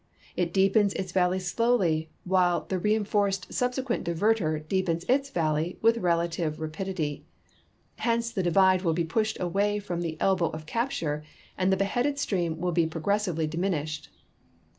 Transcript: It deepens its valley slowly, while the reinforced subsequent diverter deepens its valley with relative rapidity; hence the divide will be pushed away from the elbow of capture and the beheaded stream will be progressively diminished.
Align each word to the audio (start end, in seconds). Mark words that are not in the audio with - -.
It 0.35 0.51
deepens 0.51 0.93
its 0.95 1.11
valley 1.11 1.37
slowly, 1.37 2.09
while 2.23 2.61
the 2.65 2.79
reinforced 2.79 3.53
subsequent 3.53 4.03
diverter 4.03 4.67
deepens 4.67 5.03
its 5.07 5.29
valley 5.29 5.77
with 5.83 5.99
relative 5.99 6.59
rapidity; 6.59 7.23
hence 7.97 8.31
the 8.31 8.41
divide 8.41 8.81
will 8.81 8.95
be 8.95 9.05
pushed 9.05 9.39
away 9.39 9.77
from 9.77 10.01
the 10.01 10.17
elbow 10.19 10.47
of 10.49 10.65
capture 10.65 11.23
and 11.55 11.71
the 11.71 11.77
beheaded 11.77 12.17
stream 12.17 12.59
will 12.59 12.71
be 12.71 12.87
progressively 12.87 13.45
diminished. 13.45 14.09